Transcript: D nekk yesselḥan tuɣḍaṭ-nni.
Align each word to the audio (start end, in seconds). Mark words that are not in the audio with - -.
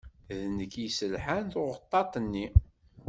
D 0.37 0.39
nekk 0.57 0.73
yesselḥan 0.77 1.45
tuɣḍaṭ-nni. 1.53 2.45